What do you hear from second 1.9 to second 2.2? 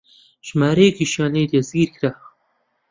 کرا